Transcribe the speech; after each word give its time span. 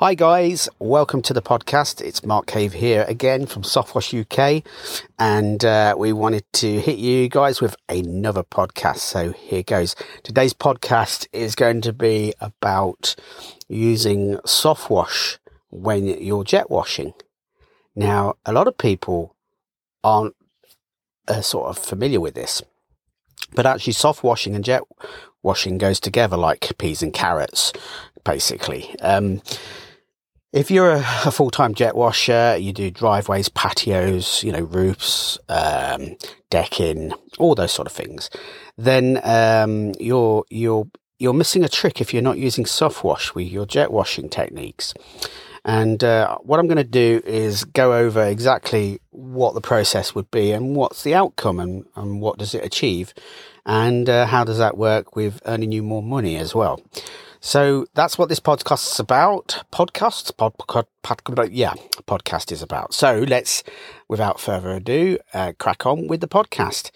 Hi, 0.00 0.14
guys. 0.14 0.68
Welcome 0.78 1.22
to 1.22 1.32
the 1.32 1.42
podcast. 1.42 2.00
It's 2.00 2.24
Mark 2.24 2.46
Cave 2.46 2.74
here 2.74 3.04
again 3.08 3.46
from 3.46 3.64
Softwash 3.64 4.14
UK. 4.14 4.62
And 5.18 5.64
uh, 5.64 5.96
we 5.98 6.12
wanted 6.12 6.44
to 6.52 6.78
hit 6.78 7.00
you 7.00 7.28
guys 7.28 7.60
with 7.60 7.74
another 7.88 8.44
podcast. 8.44 8.98
So 8.98 9.32
here 9.32 9.64
goes. 9.64 9.96
Today's 10.22 10.54
podcast 10.54 11.26
is 11.32 11.56
going 11.56 11.80
to 11.80 11.92
be 11.92 12.32
about 12.40 13.16
using 13.66 14.38
Softwash 14.46 15.40
when 15.70 16.06
you're 16.06 16.44
jet 16.44 16.70
washing. 16.70 17.12
Now, 17.96 18.36
a 18.46 18.52
lot 18.52 18.68
of 18.68 18.78
people 18.78 19.34
aren't 20.04 20.36
uh, 21.26 21.40
sort 21.40 21.70
of 21.70 21.76
familiar 21.84 22.20
with 22.20 22.34
this, 22.34 22.62
but 23.52 23.66
actually, 23.66 23.94
soft 23.94 24.22
washing 24.22 24.54
and 24.54 24.64
jet 24.64 24.82
washing 25.42 25.76
goes 25.76 25.98
together 25.98 26.36
like 26.36 26.78
peas 26.78 27.02
and 27.02 27.12
carrots, 27.12 27.72
basically. 28.22 28.94
Um, 29.00 29.42
if 30.52 30.70
you're 30.70 30.90
a, 30.90 31.04
a 31.26 31.30
full 31.30 31.50
time 31.50 31.74
jet 31.74 31.94
washer, 31.94 32.56
you 32.58 32.72
do 32.72 32.90
driveways, 32.90 33.48
patios, 33.48 34.42
you 34.42 34.52
know, 34.52 34.62
roofs, 34.62 35.38
um, 35.48 36.16
decking, 36.50 37.12
all 37.38 37.54
those 37.54 37.72
sort 37.72 37.86
of 37.86 37.92
things, 37.92 38.30
then 38.76 39.20
um, 39.24 39.92
you're 39.98 40.44
you're 40.50 40.86
you're 41.18 41.34
missing 41.34 41.64
a 41.64 41.68
trick 41.68 42.00
if 42.00 42.14
you're 42.14 42.22
not 42.22 42.38
using 42.38 42.64
soft 42.64 43.02
wash 43.04 43.34
with 43.34 43.48
your 43.48 43.66
jet 43.66 43.90
washing 43.90 44.28
techniques. 44.28 44.94
And 45.64 46.02
uh, 46.02 46.38
what 46.38 46.60
I'm 46.60 46.66
going 46.66 46.76
to 46.76 46.84
do 46.84 47.20
is 47.26 47.64
go 47.64 47.92
over 47.92 48.24
exactly 48.24 49.00
what 49.10 49.54
the 49.54 49.60
process 49.60 50.14
would 50.14 50.30
be 50.30 50.52
and 50.52 50.76
what's 50.76 51.02
the 51.02 51.14
outcome 51.14 51.58
and, 51.58 51.84
and 51.96 52.22
what 52.22 52.38
does 52.38 52.54
it 52.54 52.64
achieve 52.64 53.12
and 53.66 54.08
uh, 54.08 54.24
how 54.26 54.44
does 54.44 54.58
that 54.58 54.78
work 54.78 55.14
with 55.14 55.42
earning 55.44 55.72
you 55.72 55.82
more 55.82 56.02
money 56.02 56.36
as 56.36 56.54
well. 56.54 56.80
So 57.40 57.86
that's 57.94 58.18
what 58.18 58.28
this 58.28 58.40
podcast 58.40 58.92
is 58.92 59.00
about. 59.00 59.62
Podcasts, 59.72 60.36
pod, 60.36 60.54
pod, 60.58 60.86
pod, 61.02 61.50
yeah, 61.50 61.74
podcast 62.06 62.50
is 62.50 62.62
about. 62.62 62.92
So 62.94 63.24
let's, 63.28 63.62
without 64.08 64.40
further 64.40 64.70
ado, 64.70 65.18
uh, 65.32 65.52
crack 65.58 65.86
on 65.86 66.08
with 66.08 66.20
the 66.20 66.28
podcast. 66.28 66.90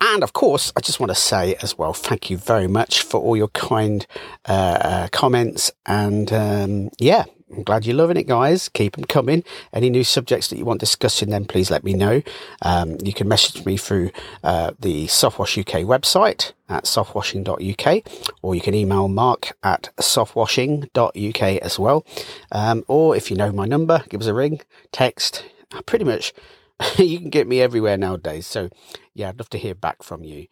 And 0.00 0.22
of 0.22 0.32
course, 0.34 0.72
I 0.76 0.80
just 0.80 1.00
want 1.00 1.10
to 1.10 1.14
say 1.14 1.54
as 1.62 1.78
well, 1.78 1.94
thank 1.94 2.28
you 2.28 2.36
very 2.36 2.68
much 2.68 3.02
for 3.02 3.20
all 3.20 3.36
your 3.36 3.48
kind 3.48 4.06
uh, 4.46 4.52
uh, 4.52 5.08
comments. 5.12 5.72
And 5.86 6.32
um, 6.32 6.90
yeah, 6.98 7.24
I'm 7.50 7.62
glad 7.62 7.86
you're 7.86 7.94
loving 7.94 8.16
it, 8.16 8.26
guys. 8.26 8.68
Keep 8.68 8.96
them 8.96 9.04
coming. 9.04 9.44
Any 9.72 9.88
new 9.88 10.02
subjects 10.02 10.48
that 10.48 10.58
you 10.58 10.64
want 10.64 10.80
discussing, 10.80 11.30
then 11.30 11.44
please 11.44 11.70
let 11.70 11.84
me 11.84 11.94
know. 11.94 12.22
Um, 12.62 12.96
you 13.04 13.12
can 13.12 13.28
message 13.28 13.64
me 13.64 13.76
through 13.76 14.10
uh, 14.42 14.72
the 14.80 15.06
Softwash 15.06 15.56
UK 15.56 15.82
website 15.82 16.52
at 16.68 16.84
softwashing.uk, 16.84 18.02
or 18.42 18.54
you 18.56 18.60
can 18.60 18.74
email 18.74 19.06
mark 19.06 19.56
at 19.62 19.90
softwashing.uk 19.98 21.42
as 21.42 21.78
well. 21.78 22.04
Um, 22.50 22.84
or 22.88 23.14
if 23.14 23.30
you 23.30 23.36
know 23.36 23.52
my 23.52 23.64
number, 23.64 24.02
give 24.08 24.20
us 24.20 24.26
a 24.26 24.34
ring, 24.34 24.60
text. 24.90 25.44
Pretty 25.86 26.04
much, 26.04 26.32
you 26.98 27.20
can 27.20 27.30
get 27.30 27.46
me 27.46 27.60
everywhere 27.60 27.96
nowadays. 27.96 28.46
So, 28.48 28.70
yeah, 29.14 29.28
I'd 29.28 29.38
love 29.38 29.50
to 29.50 29.58
hear 29.58 29.74
back 29.76 30.02
from 30.02 30.24
you. 30.24 30.48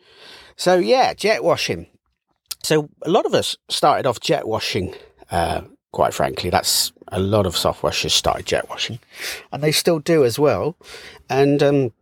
So, 0.55 0.77
yeah, 0.77 1.13
jet 1.13 1.43
washing. 1.43 1.89
So, 2.63 2.89
a 3.03 3.11
lot 3.11 3.27
of 3.27 3.35
us 3.35 3.57
started 3.69 4.07
off 4.07 4.21
jet 4.21 4.47
washing. 4.47 4.95
Uh, 5.31 5.63
quite 5.95 6.13
frankly. 6.13 6.51
That's 6.51 6.93
a 7.09 7.21
lot 7.21 7.47
of 7.47 7.57
soft 7.57 7.83
washers 7.83 8.13
started 8.13 8.45
jet 8.45 8.69
washing, 8.69 8.99
and 9.53 9.63
they 9.63 9.73
still 9.73 10.01
do 10.01 10.25
as 10.25 10.39
well. 10.39 10.77
And 11.31 11.63
um, 11.63 11.93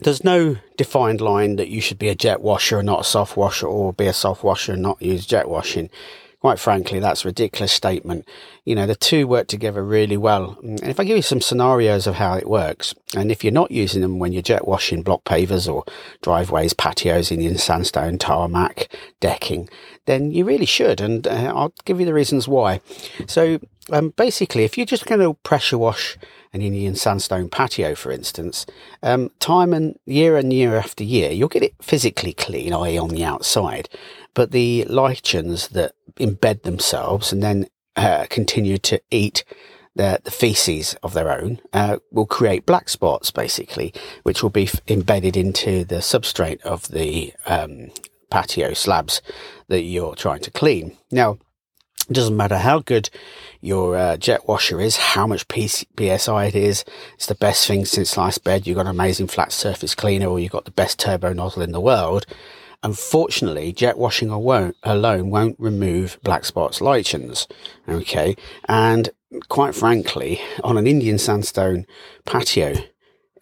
there's 0.00 0.22
no 0.22 0.58
defined 0.76 1.20
line 1.20 1.56
that 1.56 1.68
you 1.68 1.80
should 1.80 1.98
be 1.98 2.08
a 2.08 2.14
jet 2.14 2.42
washer 2.42 2.78
and 2.78 2.86
not 2.86 3.00
a 3.00 3.04
soft 3.04 3.36
washer, 3.36 3.66
or 3.66 3.92
be 3.92 4.06
a 4.06 4.12
soft 4.12 4.44
washer 4.44 4.74
and 4.74 4.82
not 4.82 5.02
use 5.02 5.26
jet 5.26 5.48
washing. 5.48 5.90
Quite 6.40 6.58
frankly, 6.58 6.98
that's 6.98 7.24
a 7.24 7.28
ridiculous 7.28 7.70
statement. 7.70 8.26
You 8.64 8.74
know, 8.74 8.84
the 8.84 8.96
two 8.96 9.28
work 9.28 9.46
together 9.46 9.82
really 9.82 10.16
well. 10.16 10.58
And 10.60 10.82
if 10.82 10.98
I 10.98 11.04
give 11.04 11.16
you 11.16 11.22
some 11.22 11.40
scenarios 11.40 12.08
of 12.08 12.16
how 12.16 12.34
it 12.34 12.48
works, 12.48 12.96
and 13.16 13.30
if 13.30 13.44
you're 13.44 13.52
not 13.52 13.70
using 13.70 14.02
them 14.02 14.18
when 14.18 14.32
you're 14.32 14.42
jet 14.42 14.66
washing 14.66 15.02
block 15.04 15.22
pavers 15.22 15.72
or 15.72 15.84
driveways, 16.20 16.72
patios, 16.74 17.30
Indian 17.30 17.58
sandstone, 17.58 18.18
tarmac, 18.18 18.88
decking, 19.20 19.68
then 20.06 20.30
you 20.30 20.44
really 20.44 20.66
should. 20.66 21.00
And 21.00 21.26
uh, 21.26 21.52
I'll 21.54 21.74
give 21.84 22.00
you 22.00 22.06
the 22.06 22.14
reasons 22.14 22.48
why. 22.48 22.80
So, 23.26 23.58
um, 23.90 24.10
basically, 24.10 24.64
if 24.64 24.76
you're 24.76 24.86
just 24.86 25.06
going 25.06 25.20
to 25.20 25.34
pressure 25.42 25.78
wash 25.78 26.16
an 26.52 26.62
Indian 26.62 26.94
sandstone 26.94 27.48
patio, 27.48 27.94
for 27.94 28.12
instance, 28.12 28.66
um, 29.02 29.30
time 29.40 29.72
and 29.72 29.98
year 30.06 30.36
and 30.36 30.52
year 30.52 30.76
after 30.76 31.02
year, 31.02 31.30
you'll 31.30 31.48
get 31.48 31.62
it 31.64 31.74
physically 31.80 32.32
clean, 32.32 32.72
i.e., 32.72 32.98
on 32.98 33.08
the 33.08 33.24
outside. 33.24 33.88
But 34.34 34.52
the 34.52 34.84
lichens 34.84 35.68
that 35.68 35.94
embed 36.16 36.62
themselves 36.62 37.32
and 37.32 37.42
then 37.42 37.66
uh, 37.96 38.26
continue 38.30 38.78
to 38.78 39.00
eat 39.10 39.44
the, 39.94 40.20
the 40.24 40.30
feces 40.30 40.94
of 41.02 41.12
their 41.12 41.30
own 41.30 41.60
uh, 41.72 41.98
will 42.10 42.26
create 42.26 42.66
black 42.66 42.88
spots, 42.88 43.30
basically, 43.30 43.92
which 44.22 44.42
will 44.42 44.50
be 44.50 44.64
f- 44.64 44.80
embedded 44.88 45.36
into 45.36 45.84
the 45.84 45.96
substrate 45.96 46.60
of 46.62 46.88
the 46.88 47.32
um, 47.46 47.90
patio 48.32 48.72
slabs 48.72 49.20
that 49.68 49.82
you're 49.82 50.14
trying 50.16 50.40
to 50.40 50.50
clean. 50.50 50.96
Now, 51.10 51.38
it 52.08 52.14
doesn't 52.14 52.36
matter 52.36 52.58
how 52.58 52.80
good 52.80 53.10
your 53.60 53.96
uh, 53.96 54.16
jet 54.16 54.48
washer 54.48 54.80
is, 54.80 54.96
how 54.96 55.26
much 55.26 55.46
PSI 55.48 56.46
it 56.46 56.54
is. 56.54 56.84
It's 57.14 57.26
the 57.26 57.36
best 57.36 57.66
thing 57.66 57.84
since 57.84 58.10
sliced 58.10 58.42
bread. 58.42 58.66
You've 58.66 58.76
got 58.76 58.86
an 58.86 58.88
amazing 58.88 59.28
flat 59.28 59.52
surface 59.52 59.94
cleaner 59.94 60.26
or 60.26 60.40
you've 60.40 60.50
got 60.50 60.64
the 60.64 60.72
best 60.72 60.98
turbo 60.98 61.32
nozzle 61.32 61.62
in 61.62 61.72
the 61.72 61.80
world. 61.80 62.26
Unfortunately, 62.82 63.72
jet 63.72 63.96
washing 63.96 64.30
alone, 64.30 65.30
won't 65.30 65.60
remove 65.60 66.18
black 66.24 66.44
spots 66.44 66.80
lichens. 66.80 67.46
Okay. 67.88 68.34
And 68.68 69.10
quite 69.48 69.74
frankly, 69.74 70.40
on 70.64 70.76
an 70.76 70.88
Indian 70.88 71.18
sandstone 71.18 71.86
patio, 72.24 72.74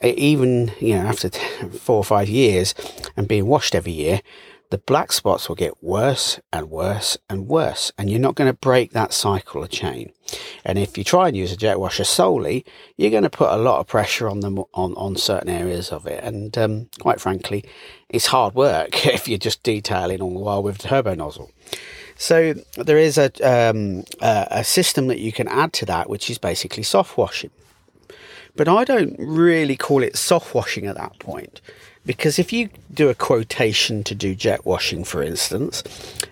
even, 0.03 0.73
you 0.81 0.95
know, 0.95 1.03
after 1.03 1.31
four 1.71 1.97
or 1.97 2.05
five 2.05 2.29
years 2.29 2.75
and 3.17 3.29
being 3.29 3.47
washed 3.47 3.75
every 3.75 3.93
year, 3.93 4.21
the 4.71 4.79
black 4.79 5.11
spots 5.11 5.49
will 5.49 5.57
get 5.57 5.83
worse 5.83 6.39
and 6.53 6.71
worse 6.71 7.19
and 7.29 7.49
worse, 7.49 7.91
and 7.99 8.09
you're 8.09 8.21
not 8.21 8.37
going 8.37 8.49
to 8.49 8.57
break 8.57 8.93
that 8.93 9.13
cycle 9.13 9.65
of 9.65 9.71
chain. 9.71 10.13
And 10.65 10.79
if 10.79 10.97
you 10.97 11.03
try 11.03 11.27
and 11.27 11.37
use 11.37 11.53
a 11.53 11.57
jet 11.57 11.81
washer 11.81 12.05
solely, 12.05 12.65
you're 12.97 13.11
going 13.11 13.25
to 13.25 13.31
put 13.31 13.51
a 13.51 13.57
lot 13.57 13.81
of 13.81 13.89
pressure 13.89 14.29
on 14.29 14.41
them 14.41 14.59
on, 14.73 14.95
on 14.95 15.17
certain 15.17 15.49
areas 15.49 15.91
of 15.91 16.07
it. 16.07 16.23
And 16.23 16.57
um, 16.57 16.89
quite 17.01 17.21
frankly, 17.21 17.65
it's 18.09 18.27
hard 18.27 18.55
work 18.55 19.07
if 19.07 19.27
you're 19.27 19.39
just 19.39 19.65
detailing 19.65 20.23
all 20.23 20.35
the 20.35 20.41
while 20.41 20.63
with 20.63 20.77
a 20.77 20.89
turbo 20.89 21.17
nozzle. 21.17 21.51
So 22.17 22.55
there 22.77 22.99
is 22.99 23.19
a, 23.19 23.33
um, 23.43 24.05
a 24.21 24.63
system 24.63 25.09
that 25.09 25.19
you 25.19 25.33
can 25.33 25.49
add 25.49 25.73
to 25.75 25.87
that, 25.87 26.09
which 26.09 26.31
is 26.31 26.39
basically 26.39 26.83
soft 26.85 27.17
washing. 27.17 27.51
But 28.57 28.69
I 28.69 28.85
don't 28.85 29.17
really 29.19 29.77
call 29.77 30.03
it 30.03 30.17
soft 30.17 30.55
washing 30.55 30.87
at 30.87 30.97
that 30.97 31.19
point 31.19 31.61
because 32.11 32.41
if 32.41 32.53
you 32.53 32.69
do 32.93 33.09
a 33.09 33.15
quotation 33.15 34.03
to 34.03 34.17
do 34.17 34.35
jet 34.35 34.67
washing, 34.67 35.05
for 35.05 35.23
instance, 35.23 35.85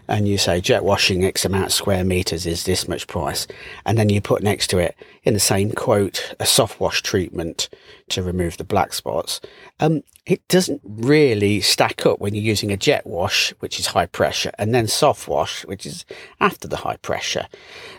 and 0.09 0.27
you 0.27 0.37
say 0.37 0.61
jet 0.61 0.83
washing 0.83 1.25
X 1.25 1.45
amount 1.45 1.67
of 1.67 1.73
square 1.73 2.03
meters 2.03 2.47
is 2.47 2.65
this 2.65 2.89
much 2.89 3.07
price, 3.07 3.47
and 3.87 3.97
then 3.97 4.09
you 4.09 4.21
put 4.21 4.43
next 4.43 4.67
to 4.71 4.79
it 4.79 4.97
in 5.23 5.35
the 5.35 5.39
same 5.39 5.71
quote 5.71 6.35
a 6.41 6.47
soft 6.47 6.81
wash 6.81 7.01
treatment 7.01 7.69
to 8.09 8.25
remove 8.25 8.57
the 8.57 8.65
black 8.65 8.93
spots, 8.93 9.41
um, 9.79 10.03
it 10.27 10.47
doesn't 10.49 10.81
really 10.83 11.61
stack 11.61 12.05
up 12.05 12.19
when 12.19 12.35
you're 12.35 12.43
using 12.43 12.73
a 12.73 12.77
jet 12.77 13.07
wash, 13.07 13.55
which 13.61 13.79
is 13.79 13.87
high 13.87 14.07
pressure, 14.07 14.51
and 14.59 14.75
then 14.75 14.89
soft 14.89 15.29
wash, 15.29 15.65
which 15.67 15.87
is 15.87 16.05
after 16.41 16.67
the 16.67 16.79
high 16.79 16.97
pressure. 16.97 17.47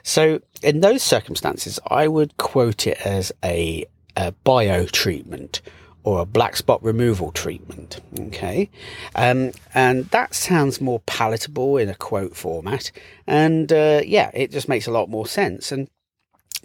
So 0.04 0.42
in 0.62 0.82
those 0.82 1.02
circumstances, 1.02 1.80
I 1.88 2.10
would 2.10 2.36
quote 2.36 2.88
it 2.88 3.00
as 3.06 3.32
a, 3.42 3.86
a 4.18 4.34
bio 4.44 4.86
treatment 4.86 5.62
or 6.04 6.22
a 6.22 6.26
black 6.26 6.56
spot 6.56 6.84
removal 6.84 7.32
treatment. 7.32 8.00
Okay. 8.20 8.70
Um, 9.16 9.52
and 9.74 10.06
that 10.06 10.34
sounds 10.34 10.80
more 10.80 11.02
palatable 11.02 11.78
in 11.78 11.90
a 11.90 11.96
quote 11.96 12.36
format. 12.36 12.92
And 13.28 13.72
uh, 13.72 14.02
yeah, 14.06 14.32
it 14.34 14.52
just 14.52 14.70
makes 14.70 14.88
a 14.88 14.92
lot 14.92 15.10
more 15.10 15.28
sense. 15.28 15.72
And 15.72 15.90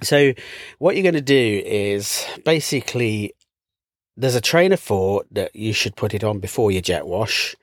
so 0.02 0.32
what 0.78 0.94
you're 0.94 1.02
going 1.02 1.14
to 1.14 1.20
do 1.20 1.62
is 1.64 2.24
basically 2.44 3.32
there's 4.16 4.34
a 4.34 4.40
train 4.40 4.72
of 4.72 4.80
thought 4.80 5.26
that 5.32 5.54
you 5.56 5.72
should 5.72 5.96
put 5.96 6.14
it 6.14 6.24
on 6.24 6.38
before 6.38 6.70
your 6.70 6.82
jet 6.82 7.06
wash. 7.06 7.56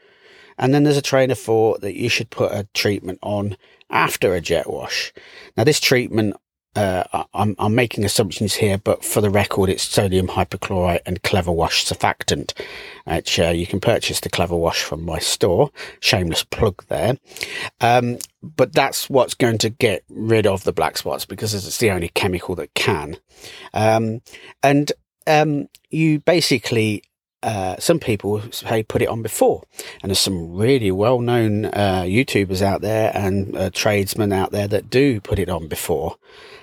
And 0.58 0.74
then 0.74 0.84
there's 0.84 0.98
a 0.98 1.02
train 1.02 1.32
of 1.32 1.40
thought 1.40 1.82
that 1.82 1.96
you 1.96 2.10
should 2.10 2.30
put 2.30 2.52
a 2.52 2.68
treatment 2.74 3.20
on 3.24 3.58
after 3.90 4.34
a 4.36 4.42
jet 4.42 4.70
wash. 4.70 5.14
Now, 5.56 5.64
this 5.64 5.80
treatment 5.80 6.36
uh, 6.76 7.26
I'm, 7.34 7.56
I'm, 7.60 7.76
making 7.76 8.06
assumptions 8.06 8.56
here, 8.56 8.78
but 8.78 9.04
for 9.04 9.20
the 9.20 9.30
record, 9.30 9.70
it's 9.70 9.84
sodium 9.84 10.28
hypochlorite 10.28 11.02
and 11.06 11.22
Clever 11.22 11.52
Wash 11.52 11.86
surfactant, 11.86 12.54
which 13.06 13.40
uh, 13.40 13.50
you 13.50 13.68
can 13.68 13.82
purchase 13.82 14.22
the 14.22 14.30
Clever 14.30 14.56
Wash 14.56 14.82
from 14.82 15.04
my 15.04 15.20
store. 15.20 15.72
Shameless 16.00 16.44
plug 16.44 16.86
there. 16.88 17.18
Um, 17.82 18.20
but 18.42 18.74
that's 18.74 19.10
what's 19.10 19.34
going 19.34 19.58
to 19.60 19.70
get 19.70 20.04
rid 20.10 20.48
of 20.48 20.64
the 20.64 20.72
black 20.72 20.98
spots 20.98 21.26
because 21.26 21.54
it's 21.54 21.78
the 21.78 21.92
only 21.92 22.10
chemical 22.10 22.56
that 22.56 22.74
can. 22.74 23.18
Um, 23.74 24.22
and 24.64 24.94
um, 25.28 25.68
you 25.90 26.20
basically 26.20 27.04
uh, 27.44 27.76
some 27.80 28.00
people 28.00 28.42
say 28.52 28.84
put 28.84 29.02
it 29.02 29.08
on 29.08 29.22
before, 29.22 29.64
and 30.02 30.10
there's 30.10 30.20
some 30.20 30.54
really 30.54 30.92
well-known 30.92 31.66
uh, 31.66 32.04
YouTubers 32.06 32.62
out 32.62 32.82
there 32.82 33.12
and 33.16 33.56
uh, 33.58 33.70
tradesmen 33.74 34.32
out 34.32 34.52
there 34.52 34.68
that 34.68 34.90
do 34.90 35.20
put 35.20 35.40
it 35.40 35.50
on 35.50 35.68
before, 35.68 36.18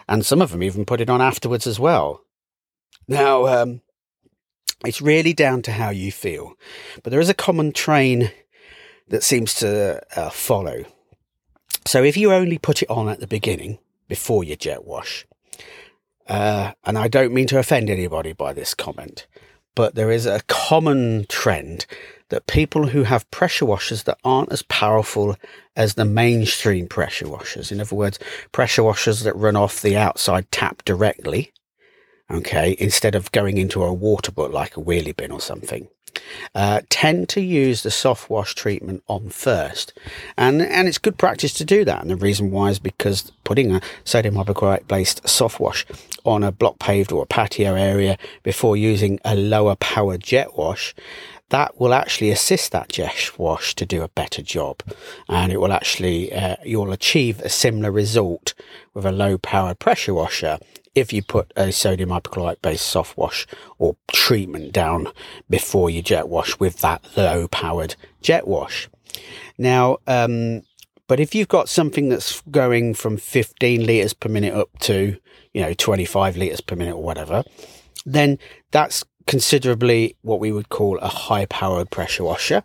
and 0.08 0.24
some 0.24 0.40
of 0.40 0.50
them 0.50 0.62
even 0.62 0.84
put 0.84 1.00
it 1.00 1.10
on 1.10 1.20
afterwards 1.20 1.66
as 1.66 1.80
well. 1.80 2.22
Now, 3.08 3.46
um, 3.46 3.80
it's 4.84 5.02
really 5.02 5.32
down 5.32 5.62
to 5.62 5.72
how 5.72 5.90
you 5.90 6.12
feel, 6.12 6.54
but 7.02 7.10
there 7.10 7.20
is 7.20 7.28
a 7.28 7.34
common 7.34 7.72
train 7.72 8.30
that 9.08 9.24
seems 9.24 9.54
to 9.54 10.02
uh, 10.16 10.30
follow. 10.30 10.84
So 11.86 12.04
if 12.04 12.16
you 12.16 12.32
only 12.32 12.58
put 12.58 12.82
it 12.82 12.90
on 12.90 13.08
at 13.08 13.20
the 13.20 13.26
beginning 13.26 13.78
before 14.08 14.44
your 14.44 14.56
jet 14.56 14.84
wash, 14.84 15.26
uh, 16.28 16.72
and 16.84 16.98
I 16.98 17.08
don't 17.08 17.32
mean 17.32 17.46
to 17.48 17.58
offend 17.58 17.88
anybody 17.88 18.34
by 18.34 18.52
this 18.52 18.74
comment, 18.74 19.26
but 19.78 19.94
there 19.94 20.10
is 20.10 20.26
a 20.26 20.42
common 20.48 21.24
trend 21.28 21.86
that 22.30 22.48
people 22.48 22.88
who 22.88 23.04
have 23.04 23.30
pressure 23.30 23.64
washers 23.64 24.02
that 24.02 24.18
aren't 24.24 24.50
as 24.50 24.62
powerful 24.62 25.36
as 25.76 25.94
the 25.94 26.04
mainstream 26.04 26.88
pressure 26.88 27.28
washers, 27.28 27.70
in 27.70 27.80
other 27.80 27.94
words, 27.94 28.18
pressure 28.50 28.82
washers 28.82 29.20
that 29.20 29.36
run 29.36 29.54
off 29.54 29.80
the 29.80 29.96
outside 29.96 30.50
tap 30.50 30.84
directly, 30.84 31.52
okay, 32.28 32.74
instead 32.80 33.14
of 33.14 33.30
going 33.30 33.56
into 33.56 33.84
a 33.84 33.94
water 33.94 34.32
butt 34.32 34.50
like 34.50 34.76
a 34.76 34.80
wheelie 34.80 35.16
bin 35.16 35.30
or 35.30 35.40
something, 35.40 35.86
uh, 36.54 36.80
tend 36.90 37.28
to 37.30 37.40
use 37.40 37.82
the 37.82 37.90
soft 37.90 38.30
wash 38.30 38.54
treatment 38.54 39.02
on 39.08 39.30
first. 39.30 39.92
And, 40.36 40.62
and 40.62 40.88
it's 40.88 40.98
good 40.98 41.18
practice 41.18 41.52
to 41.54 41.64
do 41.64 41.84
that. 41.84 42.02
And 42.02 42.10
the 42.10 42.16
reason 42.16 42.50
why 42.50 42.70
is 42.70 42.78
because 42.78 43.32
putting 43.44 43.74
a 43.74 43.80
sodium 44.04 44.34
hypochlorite 44.34 44.88
based 44.88 45.26
soft 45.28 45.60
wash 45.60 45.86
on 46.24 46.42
a 46.42 46.52
block 46.52 46.78
paved 46.78 47.12
or 47.12 47.22
a 47.22 47.26
patio 47.26 47.74
area 47.74 48.18
before 48.42 48.76
using 48.76 49.18
a 49.24 49.34
lower 49.34 49.76
power 49.76 50.18
jet 50.18 50.56
wash 50.56 50.94
that 51.50 51.80
will 51.80 51.94
actually 51.94 52.30
assist 52.30 52.72
that 52.72 52.90
jet 52.90 53.30
wash 53.38 53.74
to 53.74 53.86
do 53.86 54.02
a 54.02 54.08
better 54.08 54.42
job 54.42 54.82
and 55.28 55.50
it 55.50 55.60
will 55.60 55.72
actually 55.72 56.32
uh, 56.32 56.56
you'll 56.64 56.92
achieve 56.92 57.40
a 57.40 57.48
similar 57.48 57.90
result 57.90 58.54
with 58.94 59.06
a 59.06 59.12
low 59.12 59.38
powered 59.38 59.78
pressure 59.78 60.14
washer 60.14 60.58
if 60.94 61.12
you 61.12 61.22
put 61.22 61.52
a 61.56 61.72
sodium 61.72 62.10
hypochlorite 62.10 62.62
based 62.62 62.86
soft 62.86 63.16
wash 63.16 63.46
or 63.78 63.96
treatment 64.12 64.72
down 64.72 65.08
before 65.48 65.90
you 65.90 66.02
jet 66.02 66.28
wash 66.28 66.58
with 66.58 66.80
that 66.80 67.04
low 67.16 67.48
powered 67.48 67.94
jet 68.20 68.46
wash. 68.46 68.88
Now, 69.56 69.98
um, 70.06 70.62
but 71.06 71.20
if 71.20 71.34
you've 71.34 71.48
got 71.48 71.68
something 71.68 72.08
that's 72.08 72.42
going 72.50 72.94
from 72.94 73.16
15 73.16 73.84
litres 73.86 74.12
per 74.12 74.28
minute 74.28 74.54
up 74.54 74.68
to, 74.80 75.16
you 75.54 75.60
know, 75.60 75.72
25 75.72 76.36
litres 76.36 76.60
per 76.60 76.76
minute 76.76 76.94
or 76.94 77.02
whatever, 77.02 77.42
then 78.04 78.38
that's 78.70 79.04
considerably 79.26 80.16
what 80.22 80.40
we 80.40 80.52
would 80.52 80.70
call 80.70 80.98
a 80.98 81.08
high 81.08 81.46
powered 81.46 81.90
pressure 81.90 82.24
washer. 82.24 82.62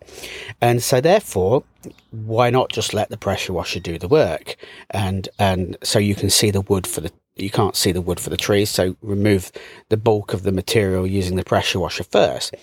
And 0.60 0.82
so 0.82 1.00
therefore, 1.00 1.64
why 2.10 2.50
not 2.50 2.70
just 2.70 2.94
let 2.94 3.10
the 3.10 3.18
pressure 3.18 3.52
washer 3.52 3.80
do 3.80 3.98
the 3.98 4.08
work? 4.08 4.56
And, 4.90 5.28
and 5.38 5.76
so 5.82 5.98
you 5.98 6.14
can 6.14 6.30
see 6.30 6.50
the 6.50 6.62
wood 6.62 6.86
for 6.86 7.00
the 7.00 7.12
you 7.36 7.50
can't 7.50 7.76
see 7.76 7.92
the 7.92 8.00
wood 8.00 8.20
for 8.20 8.30
the 8.30 8.36
trees, 8.36 8.70
so 8.70 8.96
remove 9.02 9.50
the 9.88 9.96
bulk 9.96 10.32
of 10.32 10.42
the 10.42 10.52
material 10.52 11.06
using 11.06 11.36
the 11.36 11.44
pressure 11.44 11.80
washer 11.80 12.04
first. 12.04 12.54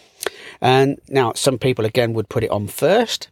And 0.61 0.99
now 1.09 1.33
some 1.33 1.57
people 1.57 1.85
again 1.85 2.13
would 2.13 2.29
put 2.29 2.43
it 2.43 2.51
on 2.51 2.67
first 2.67 3.29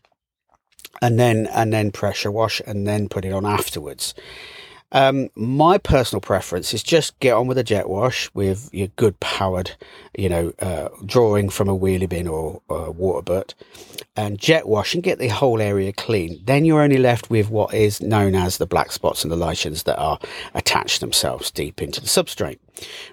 and 1.02 1.20
then 1.20 1.48
and 1.48 1.72
then 1.72 1.92
pressure 1.92 2.32
wash 2.32 2.62
and 2.66 2.88
then 2.88 3.08
put 3.08 3.26
it 3.26 3.32
on 3.32 3.46
afterwards. 3.46 4.14
Um, 4.92 5.30
my 5.36 5.78
personal 5.78 6.22
preference 6.22 6.74
is 6.74 6.82
just 6.82 7.20
get 7.20 7.34
on 7.34 7.48
with 7.48 7.58
a 7.60 7.64
jet 7.64 7.88
wash 7.88 8.30
with 8.34 8.70
your 8.74 8.88
good 8.96 9.20
powered, 9.20 9.72
you 10.18 10.30
know, 10.30 10.52
uh, 10.60 10.90
drawing 11.06 11.50
from 11.50 11.70
a 11.70 11.78
wheelie 11.78 12.10
bin 12.10 12.28
or, 12.28 12.62
or 12.68 12.88
a 12.88 12.92
water 12.92 13.22
butt 13.22 13.54
and 14.16 14.40
jet 14.40 14.68
wash 14.68 14.96
and 14.96 15.04
get 15.04 15.20
the 15.20 15.28
whole 15.28 15.62
area 15.62 15.94
clean. 15.94 16.42
Then 16.44 16.66
you're 16.66 16.82
only 16.82 16.98
left 16.98 17.30
with 17.30 17.50
what 17.50 17.74
is 17.74 18.02
known 18.02 18.34
as 18.34 18.58
the 18.58 18.66
black 18.66 18.92
spots 18.92 19.24
and 19.24 19.32
the 19.32 19.38
lichens 19.38 19.84
that 19.84 20.00
are 20.00 20.20
attached 20.56 21.02
themselves 21.02 21.52
deep 21.52 21.82
into 21.82 22.02
the 22.02 22.08
substrate 22.08 22.60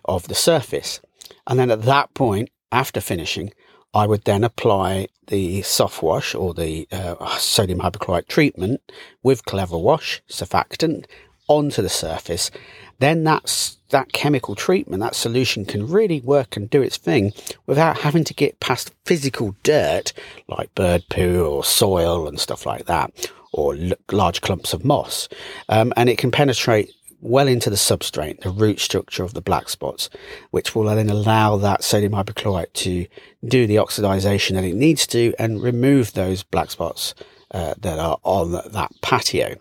of 0.06 0.28
the 0.28 0.34
surface. 0.34 1.00
And 1.46 1.58
then 1.58 1.70
at 1.70 1.82
that 1.82 2.14
point, 2.14 2.48
after 2.72 3.00
finishing, 3.00 3.52
I 3.94 4.06
would 4.06 4.24
then 4.24 4.44
apply 4.44 5.08
the 5.28 5.62
soft 5.62 6.02
wash 6.02 6.34
or 6.34 6.54
the 6.54 6.86
uh, 6.92 7.38
sodium 7.38 7.80
hypochlorite 7.80 8.28
treatment 8.28 8.80
with 9.22 9.44
Clever 9.44 9.78
Wash 9.78 10.22
surfactant 10.28 11.06
onto 11.48 11.82
the 11.82 11.88
surface, 11.88 12.50
then 12.98 13.24
that's 13.24 13.76
that 13.90 14.12
chemical 14.12 14.54
treatment, 14.54 15.00
that 15.00 15.14
solution 15.14 15.64
can 15.64 15.86
really 15.86 16.20
work 16.20 16.56
and 16.56 16.68
do 16.68 16.82
its 16.82 16.96
thing 16.96 17.32
without 17.66 17.98
having 17.98 18.24
to 18.24 18.34
get 18.34 18.58
past 18.58 18.92
physical 19.04 19.54
dirt 19.62 20.12
like 20.48 20.74
bird 20.74 21.04
poo 21.08 21.44
or 21.44 21.62
soil 21.62 22.26
and 22.26 22.40
stuff 22.40 22.66
like 22.66 22.86
that, 22.86 23.30
or 23.52 23.76
l- 23.76 23.92
large 24.10 24.40
clumps 24.40 24.72
of 24.72 24.84
moss. 24.84 25.28
Um, 25.68 25.92
and 25.96 26.08
it 26.08 26.18
can 26.18 26.30
penetrate 26.30 26.90
well 27.20 27.48
into 27.48 27.70
the 27.70 27.76
substrate, 27.76 28.40
the 28.40 28.50
root 28.50 28.80
structure 28.80 29.22
of 29.22 29.34
the 29.34 29.40
black 29.40 29.68
spots, 29.68 30.10
which 30.50 30.74
will 30.74 30.84
then 30.84 31.10
allow 31.10 31.56
that 31.56 31.84
sodium 31.84 32.12
hypochlorite 32.12 32.72
to 32.72 33.06
do 33.44 33.66
the 33.66 33.76
oxidization 33.76 34.54
that 34.54 34.64
it 34.64 34.74
needs 34.74 35.06
to 35.06 35.32
and 35.38 35.62
remove 35.62 36.12
those 36.12 36.42
black 36.42 36.70
spots 36.70 37.14
uh, 37.50 37.74
that 37.78 37.98
are 37.98 38.18
on 38.22 38.52
that 38.52 38.92
patio. 39.02 39.56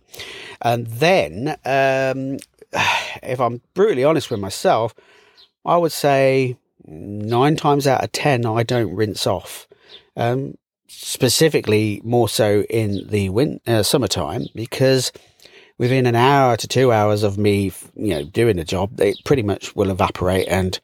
And 0.61 0.87
then, 0.87 1.49
um, 1.65 2.37
if 3.23 3.39
I'm 3.39 3.61
brutally 3.73 4.03
honest 4.03 4.31
with 4.31 4.39
myself, 4.39 4.95
I 5.63 5.77
would 5.77 5.91
say 5.91 6.57
nine 6.85 7.55
times 7.55 7.87
out 7.87 8.03
of 8.03 8.11
ten, 8.11 8.45
I 8.45 8.63
don't 8.63 8.95
rinse 8.95 9.25
off. 9.25 9.67
Um, 10.15 10.55
specifically, 10.87 12.01
more 12.03 12.29
so 12.29 12.61
in 12.69 13.07
the 13.07 13.29
win- 13.29 13.59
uh, 13.67 13.83
summertime, 13.83 14.45
because 14.53 15.11
within 15.77 16.05
an 16.05 16.15
hour 16.15 16.55
to 16.57 16.67
two 16.67 16.91
hours 16.91 17.23
of 17.23 17.37
me, 17.37 17.71
you 17.95 18.09
know, 18.09 18.23
doing 18.23 18.57
the 18.57 18.63
job, 18.63 18.99
it 18.99 19.17
pretty 19.25 19.43
much 19.43 19.75
will 19.75 19.91
evaporate 19.91 20.47
and 20.47 20.79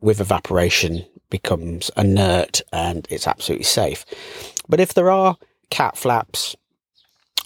with 0.00 0.20
evaporation 0.20 1.04
becomes 1.30 1.90
inert 1.96 2.60
and 2.72 3.06
it's 3.10 3.26
absolutely 3.26 3.64
safe. 3.64 4.04
But 4.68 4.80
if 4.80 4.94
there 4.94 5.10
are 5.10 5.36
cat 5.70 5.96
flaps, 5.96 6.56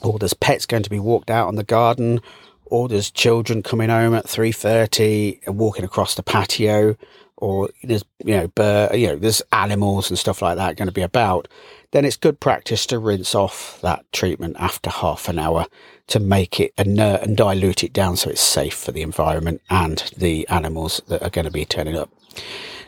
or 0.02 0.18
there's 0.18 0.34
pets 0.34 0.66
going 0.66 0.82
to 0.82 0.90
be 0.90 0.98
walked 0.98 1.30
out 1.30 1.48
on 1.48 1.56
the 1.56 1.64
garden, 1.64 2.20
or 2.66 2.88
there's 2.88 3.10
children 3.10 3.62
coming 3.62 3.90
home 3.90 4.14
at 4.14 4.26
3.30 4.26 5.46
and 5.46 5.58
walking 5.58 5.84
across 5.84 6.14
the 6.14 6.22
patio, 6.22 6.96
or 7.36 7.68
there's, 7.82 8.04
you 8.24 8.34
know, 8.34 8.88
you 8.94 9.08
know, 9.08 9.16
there's 9.16 9.42
animals 9.52 10.08
and 10.08 10.18
stuff 10.18 10.42
like 10.42 10.56
that 10.56 10.76
going 10.76 10.86
to 10.86 10.92
be 10.92 11.02
about, 11.02 11.48
then 11.90 12.04
it's 12.04 12.16
good 12.16 12.40
practice 12.40 12.86
to 12.86 12.98
rinse 12.98 13.34
off 13.34 13.80
that 13.82 14.04
treatment 14.12 14.56
after 14.58 14.88
half 14.88 15.28
an 15.28 15.38
hour 15.38 15.66
to 16.06 16.20
make 16.20 16.60
it 16.60 16.72
inert 16.78 17.22
and 17.22 17.36
dilute 17.36 17.84
it 17.84 17.92
down 17.92 18.16
so 18.16 18.30
it's 18.30 18.40
safe 18.40 18.74
for 18.74 18.92
the 18.92 19.02
environment 19.02 19.60
and 19.68 20.10
the 20.16 20.48
animals 20.48 21.02
that 21.08 21.22
are 21.22 21.30
going 21.30 21.44
to 21.44 21.50
be 21.50 21.64
turning 21.64 21.96
up. 21.96 22.10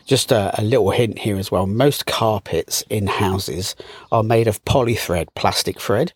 Just 0.05 0.31
a, 0.31 0.59
a, 0.59 0.63
little 0.63 0.91
hint 0.91 1.17
here 1.17 1.37
as 1.37 1.51
well. 1.51 1.65
Most 1.65 2.05
carpets 2.05 2.83
in 2.89 3.07
houses 3.07 3.75
are 4.11 4.21
made 4.21 4.47
of 4.47 4.63
polythread, 4.63 5.27
plastic 5.35 5.81
thread. 5.81 6.13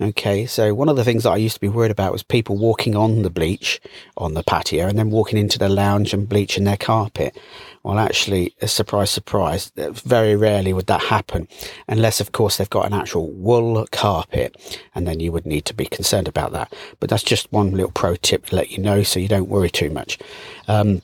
Okay, 0.00 0.44
so 0.44 0.74
one 0.74 0.88
of 0.88 0.96
the 0.96 1.04
things 1.04 1.22
that 1.22 1.30
I 1.30 1.36
used 1.36 1.54
to 1.54 1.60
be 1.60 1.68
worried 1.68 1.92
about 1.92 2.12
was 2.12 2.24
people 2.24 2.56
walking 2.56 2.96
on 2.96 3.22
the 3.22 3.30
bleach 3.30 3.80
on 4.16 4.34
the 4.34 4.42
patio 4.42 4.88
and 4.88 4.98
then 4.98 5.10
walking 5.10 5.38
into 5.38 5.58
the 5.58 5.68
lounge 5.68 6.12
and 6.12 6.28
bleaching 6.28 6.64
their 6.64 6.76
carpet. 6.76 7.38
Well, 7.84 7.98
actually, 7.98 8.54
surprise, 8.66 9.10
surprise, 9.10 9.70
very 9.76 10.34
rarely 10.34 10.72
would 10.72 10.88
that 10.88 11.02
happen, 11.02 11.46
unless, 11.86 12.20
of 12.20 12.32
course, 12.32 12.56
they've 12.56 12.68
got 12.68 12.86
an 12.86 12.92
actual 12.92 13.30
wool 13.30 13.86
carpet, 13.92 14.56
and 14.94 15.06
then 15.06 15.20
you 15.20 15.30
would 15.32 15.46
need 15.46 15.64
to 15.66 15.74
be 15.74 15.86
concerned 15.86 16.28
about 16.28 16.52
that. 16.52 16.72
But 16.98 17.08
that's 17.08 17.22
just 17.22 17.52
one 17.52 17.70
little 17.70 17.92
pro 17.92 18.16
tip 18.16 18.46
to 18.46 18.56
let 18.56 18.72
you 18.72 18.78
know 18.78 19.04
so 19.04 19.20
you 19.20 19.28
don't 19.28 19.48
worry 19.48 19.70
too 19.70 19.90
much. 19.90 20.18
Um, 20.66 21.02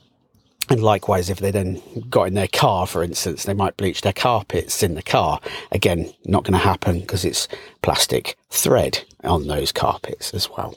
and 0.69 0.81
likewise, 0.81 1.29
if 1.29 1.39
they 1.39 1.51
then 1.51 1.81
got 2.09 2.27
in 2.27 2.33
their 2.33 2.47
car, 2.47 2.87
for 2.87 3.03
instance, 3.03 3.45
they 3.45 3.53
might 3.53 3.77
bleach 3.77 4.01
their 4.01 4.13
carpets 4.13 4.81
in 4.81 4.95
the 4.95 5.03
car. 5.03 5.39
Again, 5.71 6.11
not 6.25 6.43
going 6.43 6.53
to 6.53 6.59
happen 6.59 6.99
because 6.99 7.25
it's 7.25 7.47
plastic 7.81 8.37
thread 8.49 9.03
on 9.23 9.47
those 9.47 9.71
carpets 9.71 10.33
as 10.33 10.49
well. 10.49 10.75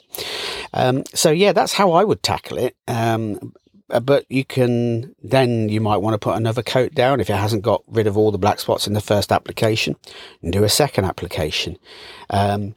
Um, 0.73 1.03
so 1.13 1.31
yeah, 1.31 1.53
that's 1.53 1.73
how 1.73 1.91
I 1.93 2.03
would 2.03 2.21
tackle 2.21 2.57
it. 2.57 2.75
Um, 2.87 3.53
but 4.01 4.25
you 4.29 4.45
can 4.45 5.15
then 5.23 5.67
you 5.69 5.81
might 5.81 5.97
want 5.97 6.13
to 6.13 6.19
put 6.19 6.37
another 6.37 6.61
coat 6.61 6.93
down 6.93 7.19
if 7.19 7.29
it 7.29 7.35
hasn't 7.35 7.63
got 7.63 7.83
rid 7.87 8.05
of 8.05 8.17
all 8.17 8.31
the 8.31 8.37
black 8.37 8.59
spots 8.59 8.85
in 8.85 8.93
the 8.93 9.01
first 9.01 9.31
application 9.31 9.95
and 10.43 10.53
do 10.53 10.63
a 10.63 10.69
second 10.69 11.05
application. 11.05 11.77
Um, 12.29 12.75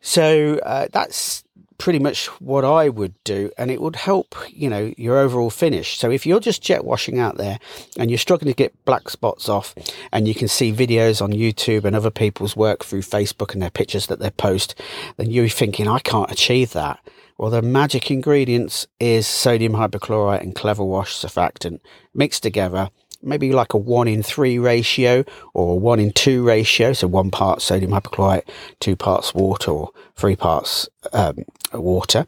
so 0.00 0.58
uh, 0.62 0.88
that's 0.90 1.44
pretty 1.78 1.98
much 1.98 2.26
what 2.40 2.64
I 2.64 2.88
would 2.88 3.14
do, 3.24 3.50
and 3.58 3.70
it 3.70 3.80
would 3.80 3.96
help, 3.96 4.34
you 4.48 4.68
know, 4.68 4.92
your 4.96 5.18
overall 5.18 5.50
finish. 5.50 5.98
So 5.98 6.10
if 6.10 6.26
you're 6.26 6.40
just 6.40 6.62
jet 6.62 6.84
washing 6.84 7.18
out 7.18 7.36
there 7.36 7.58
and 7.98 8.10
you're 8.10 8.18
struggling 8.18 8.52
to 8.52 8.56
get 8.56 8.84
black 8.84 9.08
spots 9.08 9.48
off, 9.48 9.74
and 10.12 10.28
you 10.28 10.34
can 10.34 10.48
see 10.48 10.72
videos 10.72 11.20
on 11.20 11.32
YouTube 11.32 11.84
and 11.84 11.94
other 11.96 12.10
people's 12.10 12.56
work 12.56 12.84
through 12.84 13.02
Facebook 13.02 13.52
and 13.52 13.62
their 13.62 13.70
pictures 13.70 14.06
that 14.06 14.18
they 14.18 14.30
post, 14.30 14.74
then 15.16 15.30
you're 15.30 15.48
thinking, 15.48 15.88
I 15.88 15.98
can't 15.98 16.30
achieve 16.30 16.72
that. 16.72 17.00
Well, 17.36 17.50
the 17.50 17.62
magic 17.62 18.10
ingredients 18.10 18.86
is 19.00 19.26
sodium 19.26 19.72
hypochlorite 19.72 20.40
and 20.40 20.54
clever 20.54 20.84
wash 20.84 21.16
surfactant 21.16 21.80
mixed 22.14 22.44
together 22.44 22.90
maybe 23.24 23.52
like 23.52 23.74
a 23.74 23.78
one 23.78 24.06
in 24.06 24.22
three 24.22 24.58
ratio 24.58 25.24
or 25.54 25.72
a 25.72 25.76
one 25.76 25.98
in 25.98 26.12
two 26.12 26.44
ratio. 26.44 26.92
So 26.92 27.06
one 27.08 27.30
part 27.30 27.62
sodium 27.62 27.92
hypochlorite, 27.92 28.48
two 28.80 28.96
parts 28.96 29.34
water 29.34 29.70
or 29.70 29.90
three 30.16 30.36
parts 30.36 30.88
um, 31.12 31.38
water 31.80 32.24